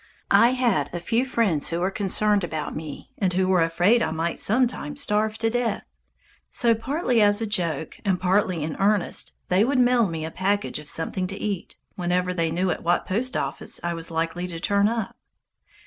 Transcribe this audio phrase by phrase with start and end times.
[0.31, 4.09] I had a few friends who were concerned about me, and who were afraid I
[4.09, 5.83] might some time starve to death.
[6.49, 10.79] So, partly as a joke and partly in earnest, they would mail me a package
[10.79, 14.59] of something to eat, whenever they knew at what post office I was likely to
[14.59, 15.15] turn up.